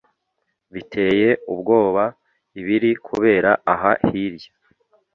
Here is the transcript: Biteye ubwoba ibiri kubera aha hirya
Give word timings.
Biteye 0.73 1.29
ubwoba 1.53 2.03
ibiri 2.59 2.91
kubera 3.05 3.51
aha 3.73 3.91
hirya 4.07 4.51